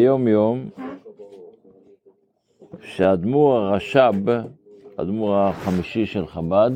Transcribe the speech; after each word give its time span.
יום 0.00 0.28
יום 0.28 0.68
שהאדמו"ר 2.82 3.56
הרש"ב, 3.56 4.40
האדמו"ר 4.98 5.36
החמישי 5.36 6.06
של 6.06 6.26
חב"ד, 6.26 6.70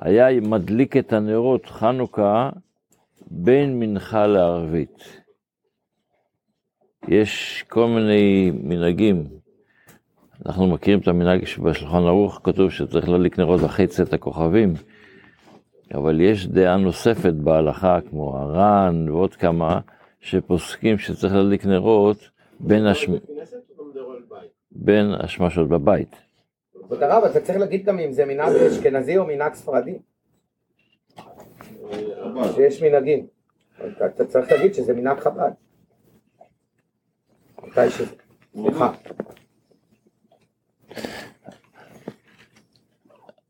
היה 0.00 0.40
מדליק 0.40 0.96
את 0.96 1.12
הנרות 1.12 1.66
חנוכה 1.66 2.50
בין 3.30 3.80
מנחה 3.80 4.26
לערבית. 4.26 5.22
יש 7.08 7.64
כל 7.68 7.86
מיני 7.86 8.50
מנהגים, 8.62 9.24
אנחנו 10.46 10.66
מכירים 10.66 11.00
את 11.00 11.08
המנהג 11.08 11.44
שבשולחן 11.44 12.02
ערוך 12.02 12.40
כתוב 12.44 12.70
שצריך 12.70 13.08
להדליק 13.08 13.38
נרות 13.38 13.64
אחרי 13.64 13.86
צאת 13.86 14.12
הכוכבים, 14.12 14.74
אבל 15.94 16.20
יש 16.20 16.46
דעה 16.46 16.76
נוספת 16.76 17.32
בהלכה, 17.32 17.98
כמו 18.10 18.36
הר"ן 18.36 19.08
ועוד 19.08 19.34
כמה, 19.34 19.80
שפוסקים 20.20 20.98
שצריך 20.98 21.34
להדליק 21.34 21.66
נרות 21.66 22.30
בין, 22.60 22.86
השמ... 22.86 23.12
בין 24.72 25.06
השמשות 25.20 25.68
בבית. 25.68 26.16
כבוד 26.84 27.02
הרב, 27.02 27.24
אתה 27.24 27.40
צריך 27.40 27.58
להגיד 27.58 27.84
גם 27.84 27.98
אם 27.98 28.12
זה 28.12 28.26
מנהג 28.26 28.52
אשכנזי 28.52 29.18
או 29.18 29.26
מנהג 29.26 29.54
ספרדי. 29.54 29.98
שיש 32.54 32.82
מנהגים. 32.82 33.26
אתה 34.06 34.24
צריך 34.24 34.52
להגיד 34.52 34.74
שזה 34.74 34.94
מנהג 34.94 35.18
חב"ד. 35.18 35.50
מתי 37.62 37.90
ש... 37.90 38.02
סליחה. 38.54 38.92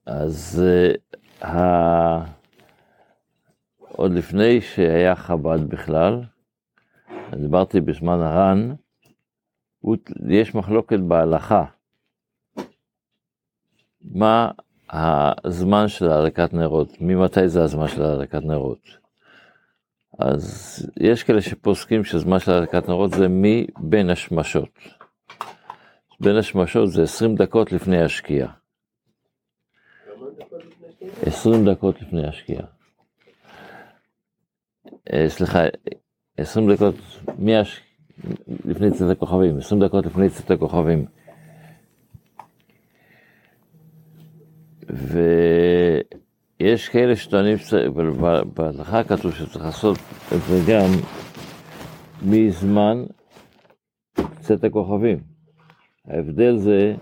אז 0.06 0.62
uh, 0.62 1.46
ה... 1.46 2.38
עוד 3.78 4.12
לפני 4.12 4.60
שהיה 4.60 5.14
חב"ד 5.14 5.68
בכלל, 5.68 6.22
דיברתי 7.36 7.80
בזמן 7.80 8.20
הר"ן, 8.20 8.74
יש 10.28 10.54
מחלוקת 10.54 10.98
בהלכה. 10.98 11.64
מה 14.02 14.50
הזמן 15.44 15.88
של 15.88 16.10
הדלקת 16.10 16.52
נרות? 16.52 17.00
ממתי 17.00 17.48
זה 17.48 17.62
הזמן 17.62 17.88
של 17.88 18.02
הדלקת 18.02 18.42
נרות? 18.42 18.78
אז 20.18 20.86
יש 21.00 21.22
כאלה 21.22 21.40
שפוסקים 21.40 22.04
שזמן 22.04 22.38
של 22.38 22.52
הדלקת 22.52 22.88
נרות 22.88 23.10
זה 23.10 23.26
מבין 23.28 24.10
השמשות. 24.10 24.78
בין 26.20 26.36
השמשות 26.36 26.90
זה 26.90 27.02
20 27.02 27.36
דקות 27.36 27.72
לפני 27.72 28.02
השקיעה. 28.02 28.52
20 31.22 31.68
דקות 31.70 32.02
לפני 32.02 32.26
השקיעה. 32.26 32.66
סליחה, 35.28 35.58
20 36.38 36.72
דקות 36.72 36.94
מהש... 37.38 37.80
לפני 38.64 38.90
צאת 38.90 39.10
הכוכבים, 39.10 39.58
20 39.58 39.80
דקות 39.84 40.06
לפני 40.06 40.30
צאת 40.30 40.50
הכוכבים. 40.50 41.04
ויש 46.60 46.88
כאלה 46.88 47.16
שטוענים, 47.16 47.56
בהלכה 48.54 49.04
כתוב 49.04 49.34
שצריך 49.34 49.64
לעשות 49.64 49.98
את 50.32 50.40
זה 50.48 50.60
גם 50.68 50.90
מזמן 52.22 53.04
צאת 54.40 54.64
הכוכבים. 54.64 55.18
ההבדל 56.08 56.56
זה 56.56 56.94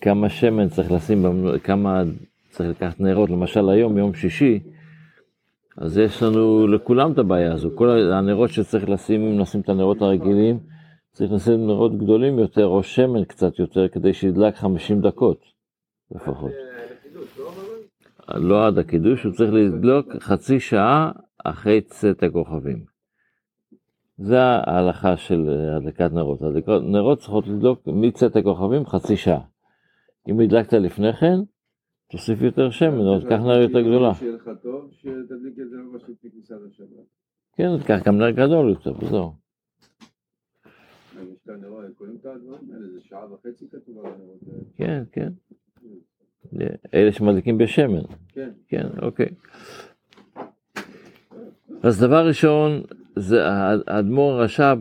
כמה 0.00 0.28
שמן 0.28 0.68
צריך 0.68 0.92
לשים, 0.92 1.24
כמה 1.64 2.02
צריך 2.50 2.70
לקחת 2.70 3.00
נרות, 3.00 3.30
למשל 3.30 3.68
היום, 3.68 3.98
יום 3.98 4.14
שישי, 4.14 4.60
אז 5.78 5.98
יש 5.98 6.22
לנו 6.22 6.66
לכולם 6.66 7.12
את 7.12 7.18
הבעיה 7.18 7.52
הזו. 7.52 7.70
כל 7.74 8.12
הנרות 8.12 8.50
שצריך 8.50 8.88
לשים, 8.88 9.20
אם 9.20 9.40
נשים 9.40 9.60
את 9.60 9.68
הנרות 9.68 10.02
הרגילים, 10.02 10.58
צריך 11.12 11.32
לשים 11.32 11.66
נרות 11.66 11.98
גדולים 11.98 12.38
יותר, 12.38 12.66
או 12.66 12.82
שמן 12.82 13.24
קצת 13.24 13.58
יותר, 13.58 13.88
כדי 13.88 14.12
שידלק 14.12 14.56
50 14.56 15.00
דקות 15.00 15.40
לפחות. 16.10 16.50
לא 18.34 18.66
עד 18.66 18.78
הקידוש, 18.78 19.24
הוא 19.24 19.32
צריך 19.32 19.52
לדלוק 19.52 20.06
חצי 20.20 20.60
שעה 20.60 21.10
אחרי 21.44 21.80
צאת 21.80 22.22
הכוכבים. 22.22 22.84
זה 24.18 24.40
ההלכה 24.40 25.16
של 25.16 25.68
הדלקת 25.76 26.12
נרות. 26.12 26.40
נרות 26.82 27.18
צריכות 27.18 27.46
לדלוק 27.46 27.80
מצאת 27.86 28.36
הכוכבים 28.36 28.86
חצי 28.86 29.16
שעה. 29.16 29.40
אם 30.28 30.40
הדלקת 30.40 30.72
לפני 30.72 31.12
כן, 31.12 31.36
תוסיף 32.12 32.42
יותר 32.42 32.70
שמן, 32.70 32.98
או 32.98 33.20
תקח 33.20 33.38
נר 33.40 33.60
יותר 33.60 33.80
גדולה. 33.80 34.12
לשבת. 36.66 36.88
כן, 37.56 37.78
תקח 37.78 37.98
גם 38.06 38.18
נר 38.18 38.30
גדול 38.30 38.68
יותר, 38.70 38.92
וזהו. 39.04 39.32
יש 41.14 41.38
את 41.44 41.48
הנרות, 41.48 41.84
קוראים 41.98 42.16
את 42.20 42.26
הדברים 42.26 42.60
האלה, 42.72 42.88
זה 42.88 43.00
שעה 43.00 43.32
וחצי 43.32 43.68
כתוב 43.68 43.98
על 43.98 44.12
הנרות 44.12 44.38
האלה. 44.46 44.62
כן, 44.76 45.02
כן. 45.12 45.32
אלה 46.94 47.12
שמדליקים 47.12 47.58
בשמן. 47.58 48.02
כן. 48.28 48.50
כן, 48.68 48.86
אוקיי. 49.02 49.28
אז 51.82 52.00
דבר 52.00 52.26
ראשון, 52.26 52.82
זה 53.16 53.48
האדמו"ר 53.86 54.32
הרש"ב 54.32 54.78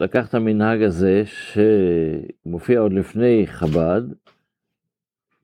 לקח 0.00 0.28
את 0.28 0.34
המנהג 0.34 0.82
הזה, 0.82 1.22
שמופיע 1.26 2.80
עוד 2.80 2.92
לפני 2.92 3.46
חב"ד, 3.46 4.02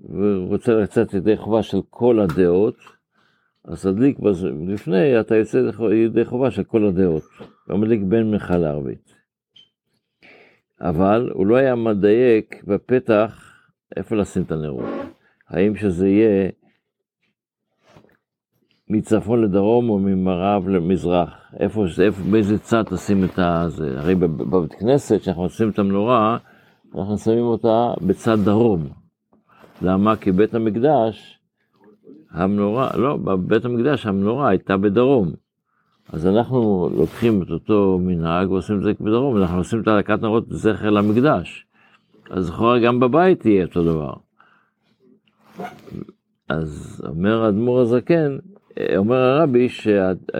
והוא 0.08 0.48
רוצה 0.48 0.74
לצאת 0.74 1.14
ידי 1.14 1.36
חובה 1.36 1.62
של 1.62 1.78
כל 1.90 2.20
הדעות, 2.20 2.76
אז 3.64 3.82
תדליק 3.82 4.18
לפני, 4.68 5.20
אתה 5.20 5.36
יוצא 5.36 5.70
ידי 6.06 6.24
חובה 6.24 6.50
של 6.50 6.64
כל 6.64 6.86
הדעות, 6.86 7.22
ומדליק 7.68 8.00
בין 8.08 8.30
מנחה 8.30 8.56
לערבית. 8.56 9.14
אבל 10.80 11.30
הוא 11.34 11.46
לא 11.46 11.56
היה 11.56 11.74
מדייק 11.74 12.64
בפתח 12.64 13.54
איפה 13.96 14.16
לשים 14.16 14.42
את 14.42 14.52
הנרות. 14.52 14.88
האם 15.48 15.76
שזה 15.76 16.08
יהיה 16.08 16.50
מצפון 18.88 19.42
לדרום 19.42 19.90
או 19.90 19.98
ממערב 19.98 20.68
למזרח, 20.68 21.54
איפה, 21.60 21.84
איפה, 22.04 22.22
באיזה 22.30 22.58
צד 22.58 22.82
תשים 22.82 23.24
את 23.24 23.38
הזה. 23.38 23.98
הרי 23.98 24.14
בבית 24.14 24.72
כנסת, 24.72 25.20
כשאנחנו 25.20 25.42
עושים 25.42 25.70
את 25.70 25.78
המנורה, 25.78 26.38
אנחנו 26.98 27.18
שמים 27.18 27.44
אותה 27.44 27.92
בצד 28.06 28.38
דרום. 28.44 28.99
למה? 29.82 30.16
כי 30.16 30.32
בית 30.32 30.54
המקדש, 30.54 31.38
המנורה, 32.30 32.90
לא, 32.96 33.16
בבית 33.16 33.64
המקדש 33.64 34.06
המנורה 34.06 34.48
הייתה 34.48 34.76
בדרום. 34.76 35.32
אז 36.12 36.26
אנחנו 36.26 36.90
לוקחים 36.96 37.42
את 37.42 37.50
אותו 37.50 37.98
מנהג 38.02 38.50
ועושים 38.50 38.78
את 38.78 38.82
זה 38.82 38.92
בדרום, 39.00 39.36
אנחנו 39.36 39.58
עושים 39.58 39.80
את 39.80 39.88
הדלקת 39.88 40.22
נרות 40.22 40.44
זכר 40.48 40.90
למקדש. 40.90 41.66
אז 42.30 42.48
לכאורה 42.48 42.78
גם 42.78 43.00
בבית 43.00 43.46
יהיה 43.46 43.64
אותו 43.64 43.84
דבר. 43.84 44.12
אז 46.48 47.02
אומר 47.08 47.44
האדמו"ר 47.44 47.80
הזקן, 47.80 48.38
אומר 48.96 49.16
הרבי 49.16 49.68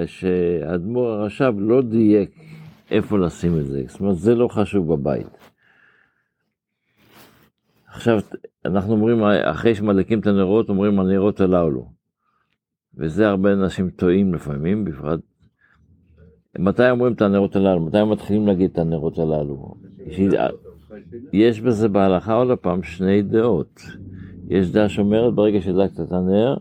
שהאדמו"ר 0.06 1.08
הרש"ב 1.08 1.54
לא 1.58 1.82
דייק 1.82 2.30
איפה 2.90 3.18
לשים 3.18 3.58
את 3.58 3.66
זה, 3.66 3.82
זאת 3.86 4.00
אומרת 4.00 4.16
זה 4.16 4.34
לא 4.34 4.48
חשוב 4.48 4.92
בבית. 4.92 5.49
עכשיו, 7.92 8.18
אנחנו 8.64 8.92
אומרים, 8.92 9.22
אחרי 9.24 9.74
שמדליקים 9.74 10.20
את 10.20 10.26
הנרות, 10.26 10.68
אומרים 10.68 11.00
הנרות 11.00 11.40
הללו. 11.40 11.88
וזה 12.94 13.28
הרבה 13.28 13.52
אנשים 13.52 13.90
טועים 13.90 14.34
לפעמים, 14.34 14.84
בפרט. 14.84 15.20
מתי 16.58 16.90
אומרים 16.90 17.12
את 17.12 17.22
הנרות 17.22 17.56
הללו? 17.56 17.80
מתי 17.80 18.04
מתחילים 18.04 18.46
להגיד 18.46 18.70
את 18.70 18.78
הנרות 18.78 19.18
הללו? 19.18 19.74
יש 21.32 21.60
בזה 21.60 21.88
בהלכה 21.88 22.34
עוד 22.34 22.58
פעם 22.58 22.82
שני 22.82 23.22
דעות. 23.22 23.80
יש 24.48 24.70
דעה 24.70 24.88
שאומרת, 24.88 25.34
ברגע 25.34 25.60
שהדלקת 25.60 26.00
את 26.00 26.12
הנר, 26.12 26.56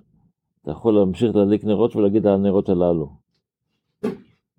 אתה 0.61 0.72
יכול 0.72 0.94
להמשיך 0.94 1.35
להדליק 1.35 1.63
נרות 1.63 1.96
ולהגיד 1.96 2.28
הנרות 2.28 2.69
הללו. 2.69 3.09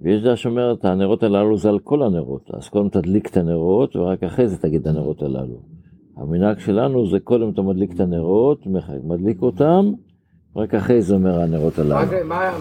ויש 0.01 0.23
דעה 0.23 0.37
שאומרת, 0.37 0.85
הנרות 0.85 1.23
הללו 1.23 1.57
זה 1.57 1.69
על 1.69 1.79
כל 1.79 2.03
הנרות. 2.03 2.51
אז 2.55 2.69
קודם 2.69 2.89
תדליק 2.89 3.31
את 3.31 3.37
הנרות, 3.37 3.97
ורק 3.97 4.23
אחרי 4.23 4.49
זה 4.49 4.59
תגיד 4.59 4.81
את 4.81 4.87
הנרות 4.87 5.23
הללו. 5.23 5.80
המנהג 6.17 6.59
שלנו 6.59 7.11
זה 7.11 7.21
קודם 7.21 7.51
אתה 7.51 7.63
מדליק 7.63 7.95
את 7.95 8.01
הנרות, 8.01 8.67
מדליק 9.05 9.43
אותם, 9.43 9.93
רק 10.57 10.75
אחרי 10.75 11.03
זה 11.03 11.15
אומר 11.15 11.41
הנרות 11.41 11.79
הללו. 11.79 11.97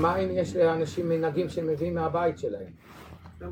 מה 0.01 0.18
אם 0.18 0.30
יש 0.31 0.56
לאנשים 0.56 1.10
מנהגים 1.10 1.50
שהם 1.50 1.68
מביאים 1.68 1.96
מהבית 1.96 2.38
שלהם? 2.38 2.72
לא, 3.42 3.48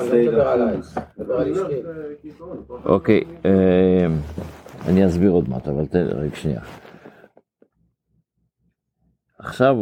אני 0.00 0.24
לא 0.24 0.30
מדבר 0.30 0.48
עליי, 0.48 0.74
אני 0.74 0.80
מדבר 1.18 1.34
על 1.34 1.52
אשתי. 1.52 1.82
אוקיי, 2.84 3.24
אני 4.88 5.06
אסביר 5.06 5.30
עוד 5.30 5.48
מעט, 5.48 5.68
אבל 5.68 5.86
תן 5.86 6.06
רגע 6.06 6.36
שנייה. 6.36 6.60
עכשיו, 9.38 9.76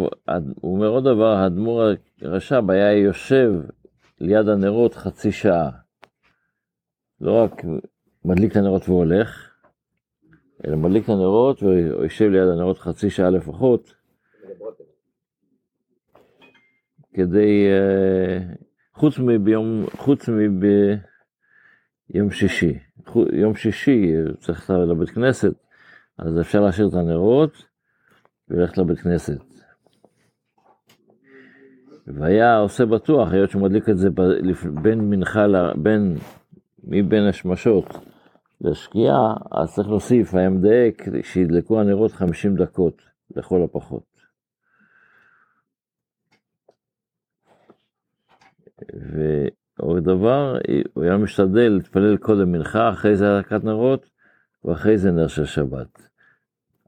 הוא 0.60 0.74
אומר 0.74 0.88
עוד 0.88 1.04
דבר, 1.04 1.26
האדמו"ר 1.26 1.82
הרש"ב 2.22 2.70
היה 2.70 2.92
יושב 2.92 3.52
ליד 4.20 4.48
הנרות 4.48 4.94
חצי 4.94 5.32
שעה. 5.32 5.70
לא 7.20 7.42
רק 7.42 7.62
מדליק 8.26 8.52
את 8.52 8.56
הנרות 8.56 8.88
והולך, 8.88 9.50
אלא 10.66 10.76
מדליק 10.76 11.04
את 11.04 11.08
הנרות 11.08 11.62
ויושב 11.62 12.24
ליד 12.24 12.48
הנרות 12.48 12.78
חצי 12.78 13.10
שעה 13.10 13.30
לפחות, 13.30 13.94
כדי, 17.14 17.66
uh, 17.70 18.42
חוץ 18.94 19.18
מביום, 19.18 19.84
חוץ 19.96 20.28
מביום 20.28 21.00
שישי. 22.30 22.78
יום 23.32 23.54
שישי 23.54 24.12
צריך 24.38 24.70
לבית 24.70 25.10
כנסת, 25.10 25.52
אז 26.18 26.40
אפשר 26.40 26.60
להשאיר 26.60 26.88
את 26.88 26.94
הנרות 26.94 27.64
וללכת 28.48 28.78
לבית 28.78 28.98
כנסת. 28.98 29.38
והיה 32.06 32.58
עושה 32.58 32.86
בטוח, 32.86 33.32
היות 33.32 33.50
שהוא 33.50 33.62
מדליק 33.62 33.88
את 33.88 33.98
זה 33.98 34.08
בין 34.82 35.10
מנחה, 35.10 35.46
בין, 35.76 36.16
מבין 36.84 37.22
השמשות 37.22 38.15
לשקיעה, 38.60 39.34
אז 39.52 39.74
צריך 39.74 39.88
להוסיף, 39.88 40.34
מדייק, 40.34 41.02
שידלקו 41.22 41.80
הנרות 41.80 42.12
50 42.12 42.56
דקות, 42.56 43.02
לכל 43.36 43.62
הפחות. 43.62 44.16
ועוד 49.78 50.04
דבר, 50.04 50.58
הוא 50.94 51.04
היה 51.04 51.16
משתדל 51.16 51.68
להתפלל 51.68 52.16
קודם 52.16 52.52
מנחה, 52.52 52.90
אחרי 52.90 53.16
זה 53.16 53.32
הדלקת 53.32 53.64
נרות, 53.64 54.10
ואחרי 54.64 54.98
זה 54.98 55.10
נר 55.10 55.28
של 55.28 55.44
שבת. 55.44 56.08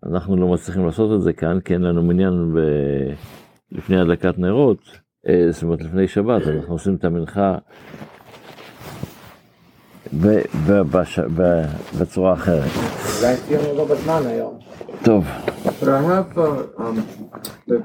אנחנו 0.07 0.37
לא 0.37 0.49
מצליחים 0.49 0.87
לעשות 0.87 1.17
את 1.17 1.23
זה 1.23 1.33
כאן, 1.33 1.61
כי 1.61 1.75
אין 1.75 1.83
לנו 1.83 2.03
מניין 2.03 2.55
ב... 2.55 2.59
לפני 3.73 4.01
הדלקת 4.01 4.39
נרות, 4.39 5.01
אה, 5.29 5.47
זאת 5.51 5.63
אומרת 5.63 5.83
לפני 5.83 6.09
שבת, 6.09 6.43
אנחנו 6.47 6.75
עושים 6.75 6.95
את 6.95 7.05
המנחה 7.05 7.59
ב- 10.13 10.43
ב- 10.71 10.97
בש- 10.97 11.19
ב- 11.19 11.67
בצורה 12.01 12.33
אחרת. 12.33 12.71
אולי 13.23 13.37
סיימנו 13.37 13.77
לא 13.77 13.85
בזמן 13.85 14.21
היום. 14.27 14.59
טוב, 15.05 15.25
But 15.81 15.89
I 15.89 16.03
have 16.03 16.39
uh, 16.39 16.81
um, 16.81 16.97
the 17.69 17.79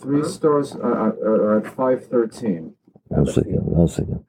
three 0.00 0.24
stars 0.24 0.74
uh, 0.74 0.78
uh, 0.78 1.26
are 1.26 1.58
at 1.58 1.66
513. 1.66 2.74
one 3.10 3.88
second. 3.88 4.20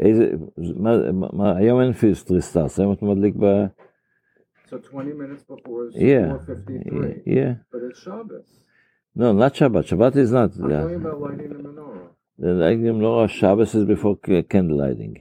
איזה, 0.00 0.30
מה, 0.76 0.90
מה- 1.32 1.56
היום 1.56 1.80
אין 1.80 1.92
פיס 1.92 2.24
טריסטרס, 2.24 2.80
היום 2.80 2.92
אתה 2.92 3.04
מדליק 3.04 3.34
ב... 3.36 3.44
So 4.68 4.76
20 4.78 5.18
minutes 5.18 5.42
before 5.42 5.88
is 5.90 5.96
Yeah, 5.96 6.36
453. 6.38 7.22
yeah. 7.26 7.54
But 7.72 7.80
it's 7.90 7.98
Shabbos. 8.04 8.48
No, 9.16 9.32
not 9.32 9.54
Shabbat. 9.54 9.84
Shabbat 9.90 10.16
is 10.16 10.30
not. 10.30 10.50
I'm 10.56 10.70
Yeah. 10.70 10.82
talking 10.82 11.00
about 11.04 11.20
lighting 11.20 11.48
the 11.48 11.60
menorah. 11.68 12.08
The 12.38 12.52
lighting 12.62 12.84
menorah, 12.98 13.28
Shabbos 13.28 13.74
is 13.74 13.84
before 13.84 14.14
ca- 14.24 14.44
candle 14.52 14.78
lighting. 14.78 15.14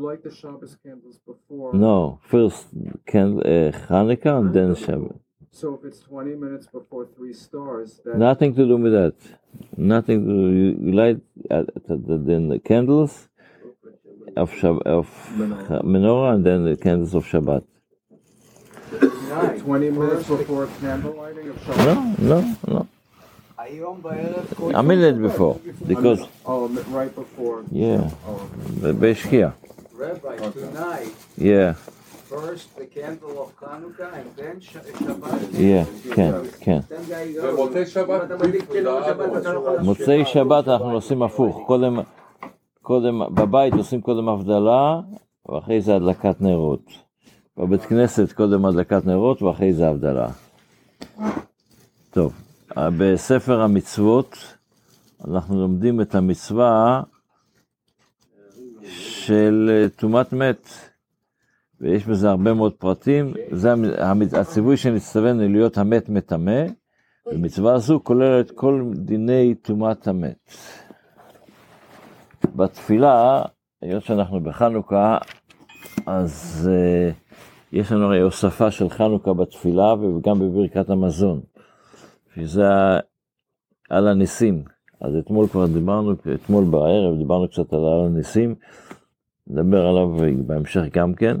light 0.00 0.22
the 0.22 0.34
Shabbos 0.34 0.76
candles 0.82 1.18
before? 1.26 1.74
No, 1.74 2.20
first 2.24 2.66
candle, 3.06 3.40
uh, 3.40 3.72
Hanukkah 3.88 4.40
and 4.40 4.54
then 4.54 4.74
Shabbos. 4.74 5.18
So 5.52 5.74
if 5.74 5.84
it's 5.84 6.00
20 6.00 6.36
minutes 6.36 6.66
before 6.66 7.08
three 7.16 7.32
stars, 7.32 8.00
nothing 8.14 8.54
to 8.54 8.66
do 8.66 8.76
with 8.76 8.92
that. 8.92 9.14
Nothing 9.76 10.24
to 10.26 10.32
do. 10.32 10.48
You, 10.58 10.92
light 10.92 11.20
at, 11.50 11.68
at, 11.76 11.90
at, 11.90 12.26
then 12.26 12.48
the 12.48 12.60
candles 12.60 13.28
of 14.36 14.52
Shab- 14.52 14.82
of 14.82 15.08
menorah. 15.32 15.82
menorah 15.82 16.34
and 16.36 16.46
then 16.46 16.64
the 16.64 16.76
candles 16.76 17.14
of 17.14 17.24
Shabbat. 17.26 17.64
Twenty 19.60 19.90
minutes 19.90 20.28
before 20.28 20.68
candle 20.80 21.14
lighting 21.16 21.48
of 21.48 21.56
Shabbat. 21.64 22.18
No, 22.20 22.38
no, 22.42 22.56
no. 22.68 22.88
A 24.74 24.82
minute 24.82 25.20
before, 25.20 25.60
because 25.86 26.26
oh, 26.46 26.66
right 26.88 27.14
before. 27.14 27.64
Yeah, 27.70 28.10
oh, 28.26 28.50
okay. 28.82 29.52
Rabbi, 30.00 30.36
tonight, 30.60 31.12
Yeah, 31.38 31.72
first 32.32 32.66
the 32.78 32.86
candle 32.96 33.34
of 33.44 33.50
Hanukkah 33.60 34.12
and 34.20 34.28
then 34.38 34.56
Sh- 34.60 34.76
Shabbat. 34.98 35.40
yeah, 35.52 36.14
כן, 36.14 36.32
כן. 36.60 36.80
מוצאי 39.82 40.24
שבת 40.24 40.68
אנחנו 40.68 40.92
עושים 40.92 41.22
הפוך, 41.22 41.62
קודם, 41.66 41.98
קודם, 42.82 43.34
בבית 43.34 43.74
עושים 43.74 44.00
קודם 44.00 44.28
הבדלה, 44.28 45.00
ואחרי 45.48 45.80
זה 45.80 45.96
הדלקת 45.96 46.40
נרות. 46.40 46.84
בבית 47.56 47.82
כנסת 47.82 48.32
קודם 48.32 48.66
הדלקת 48.66 49.06
נרות, 49.06 49.42
ואחרי 49.42 49.72
זה 49.72 49.88
הבדלה. 49.88 50.28
טוב, 52.10 52.32
בספר 52.76 53.60
המצוות 53.60 54.36
אנחנו 55.28 55.60
לומדים 55.60 56.00
את 56.00 56.14
המצווה 56.14 57.02
של 59.26 59.70
אה, 59.72 59.88
טומאת 59.88 60.32
מת, 60.32 60.68
ויש 61.80 62.06
בזה 62.06 62.30
הרבה 62.30 62.54
מאוד 62.54 62.72
פרטים. 62.72 63.34
זה 63.50 63.74
הציווי 64.32 64.76
שנצטווינו 64.76 65.48
להיות 65.48 65.78
המת 65.78 66.08
מטמא, 66.08 66.62
ומצווה 67.26 67.78
זו 67.78 68.00
כוללת 68.04 68.50
כל 68.50 68.84
דיני 68.94 69.54
טומאת 69.54 70.08
המת. 70.08 70.50
בתפילה, 72.56 73.42
היות 73.82 74.04
שאנחנו 74.04 74.40
בחנוכה, 74.40 75.18
אז 76.06 76.68
uh, 76.72 77.14
יש 77.72 77.92
לנו 77.92 78.04
הרי 78.04 78.20
הוספה 78.20 78.70
של 78.70 78.88
חנוכה 78.88 79.32
בתפילה 79.32 79.94
וגם 79.94 80.38
בברכת 80.38 80.90
המזון, 80.90 81.40
שזה 82.34 82.68
על 83.90 84.08
הניסים. 84.08 84.64
אז 85.00 85.16
אתמול 85.16 85.48
כבר 85.48 85.66
דיברנו, 85.66 86.12
אתמול 86.34 86.64
בערב 86.64 87.18
דיברנו 87.18 87.48
קצת 87.48 87.72
על 87.72 87.84
על 87.84 88.06
הניסים, 88.06 88.54
נדבר 89.52 89.86
עליו 89.86 90.08
בהמשך 90.46 90.82
גם 90.92 91.14
כן. 91.14 91.36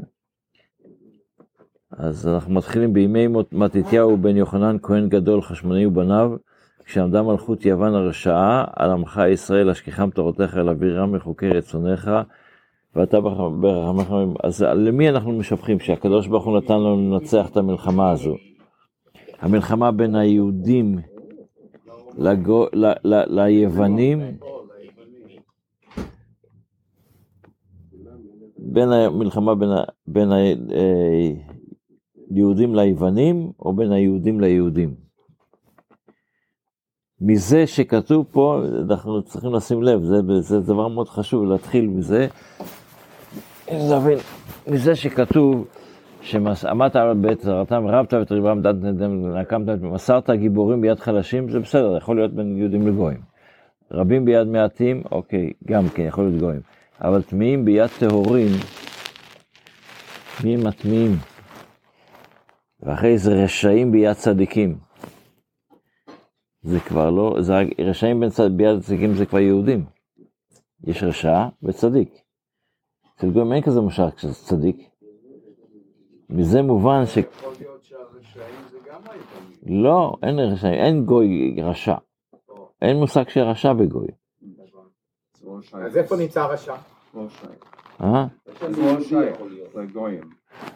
אז 1.92 2.28
אנחנו 2.28 2.54
מתחילים 2.54 2.92
בימי 2.92 3.26
מתתיהו 3.52 4.16
בן 4.16 4.36
יוחנן 4.36 4.76
כהן 4.82 5.08
גדול 5.08 5.42
חשמונאי 5.42 5.86
ובניו, 5.86 6.32
כשעמדה 6.84 7.22
מלכות 7.22 7.66
יוון 7.66 7.94
הרשעה 7.94 8.64
על 8.76 8.90
עמך 8.90 9.20
ישראל 9.32 9.70
השכיחם 9.70 10.10
תורתך 10.10 10.56
אל 10.56 10.68
אבירם 10.68 11.12
מחוקי 11.12 11.48
רצונך 11.48 12.10
ואתה 12.96 13.20
ברח- 13.20 13.60
ברחמך 13.60 14.14
אז 14.42 14.62
למי 14.62 15.08
אנחנו 15.08 15.32
משבחים 15.32 15.80
שהקדוש 15.80 16.26
ברוך 16.26 16.44
הוא 16.44 16.58
נתן 16.58 16.74
לנו 16.74 16.96
לנצח 16.96 17.48
את 17.50 17.56
המלחמה 17.56 18.10
הזו? 18.10 18.34
המלחמה 19.40 19.90
בין 19.90 20.14
היהודים 20.14 20.98
לגו, 22.18 22.66
ל, 22.72 22.86
ל, 23.04 23.40
ליוונים 23.40 24.20
בין 28.62 28.92
המלחמה 28.92 29.54
בין, 29.54 29.68
ה- 29.70 29.84
בין 30.06 30.28
היהודים 32.30 32.74
ליוונים 32.74 33.50
או 33.58 33.72
בין 33.72 33.92
היהודים 33.92 34.40
ליהודים. 34.40 34.94
מזה 37.20 37.66
שכתוב 37.66 38.26
פה, 38.32 38.60
אנחנו 38.90 39.22
צריכים 39.22 39.54
לשים 39.54 39.82
לב, 39.82 40.02
זה, 40.04 40.20
זה 40.40 40.60
דבר 40.60 40.88
מאוד 40.88 41.08
חשוב 41.08 41.44
להתחיל 41.44 41.86
מזה, 41.86 42.26
להבין, 43.72 44.18
מזה 44.66 44.96
שכתוב, 44.96 45.66
שעמדת 46.22 46.96
בעת 47.20 47.40
זרעתם, 47.40 47.86
רבת 47.86 48.12
ואת 48.12 48.32
ריבם 48.32 48.62
דת 48.62 48.74
נדם 48.74 49.36
נקמת, 49.36 49.80
מסרת 49.82 50.30
גיבורים 50.30 50.80
ביד 50.80 51.00
חלשים, 51.00 51.48
זה 51.48 51.60
בסדר, 51.60 51.96
יכול 51.96 52.16
להיות 52.16 52.32
בין 52.32 52.56
יהודים 52.56 52.86
לגויים. 52.88 53.20
רבים 53.92 54.24
ביד 54.24 54.46
מעטים, 54.46 55.02
אוקיי, 55.12 55.52
גם 55.66 55.88
כן, 55.88 56.02
יכול 56.02 56.24
להיות 56.24 56.40
גויים. 56.40 56.60
אבל 57.00 57.22
טמאים 57.22 57.64
ביד 57.64 57.90
טהורים, 57.98 58.48
מי 60.44 60.54
הם 60.54 60.66
הטמאים? 60.66 61.16
ואחרי 62.82 63.18
זה 63.18 63.44
רשעים 63.44 63.92
ביד 63.92 64.12
צדיקים. 64.12 64.78
זה 66.62 66.80
כבר 66.80 67.10
לא, 67.10 67.36
זה 67.40 67.52
רק, 67.58 67.66
רשעים 67.78 68.20
בין 68.20 68.30
צד, 68.30 68.56
ביד 68.56 68.80
צדיקים 68.80 69.14
זה 69.14 69.26
כבר 69.26 69.38
יהודים. 69.38 69.84
יש 70.84 71.02
רשע 71.02 71.48
וצדיק. 71.62 72.08
אצל 73.16 73.30
גויים 73.30 73.52
אין 73.52 73.62
כזה 73.62 73.80
מושג 73.80 74.08
שזה 74.16 74.34
צדיק. 74.34 74.90
מזה 76.30 76.62
מובן 76.62 77.06
ש... 77.06 77.16
יכול 77.16 77.52
להיות 77.60 77.84
שהרשעים 77.84 78.54
זה 78.70 78.78
גם 78.88 79.00
היוונים. 79.04 79.82
לא, 79.84 80.16
אין 80.22 80.38
רשעים, 80.38 80.74
אין 80.74 81.04
גוי 81.04 81.56
רשע. 81.62 81.94
אין 82.82 82.96
מושג 82.96 83.28
של 83.28 83.40
רשע 83.40 83.72
בגוי. 83.72 84.08
אז. 85.72 85.96
איפה 85.96 86.16
נמצא 86.16 86.42
הרשע? 86.42 86.74
Shy. 87.14 87.20
אה? 88.00 88.26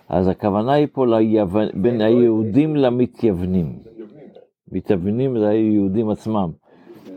אז 0.08 0.28
הכוונה 0.28 0.72
היא 0.72 0.86
פה 0.92 1.06
בין 1.74 2.00
היהודים 2.00 2.76
למתייוונים. 2.76 3.78
מתייוונים 4.72 5.38
זה 5.38 5.48
היהודים 5.48 6.10
עצמם. 6.10 6.50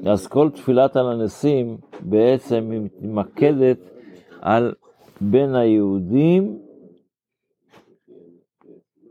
אז 0.06 0.28
כל 0.28 0.50
תפילת 0.50 0.96
על 0.96 1.12
הנסים 1.12 1.78
בעצם 2.02 2.72
היא 2.72 2.80
מתמקדת 2.80 3.78
על 4.42 4.74
בין 5.22 5.56
היהודים 5.56 6.60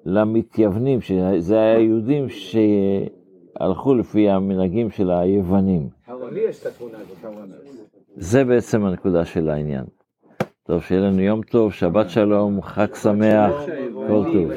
למתייוונים, 0.04 1.00
שזה 1.00 1.60
היהודים 1.60 2.26
שהלכו 2.28 3.94
לפי 3.94 4.28
המנהגים 4.28 4.90
של 4.90 5.10
היוונים. 5.10 5.88
לי 6.32 6.40
יש 6.40 6.60
את 6.60 6.66
התמונה 6.66 6.98
הזאת. 6.98 7.95
זה 8.18 8.44
בעצם 8.44 8.84
הנקודה 8.84 9.24
של 9.24 9.48
העניין. 9.48 9.84
טוב, 10.62 10.82
שיהיה 10.82 11.00
לנו 11.00 11.20
יום 11.20 11.42
טוב, 11.42 11.72
שבת 11.72 12.10
שלום, 12.10 12.62
חג 12.62 12.94
שמח, 12.94 13.52
כל 14.08 14.24
טוב. 14.32 14.50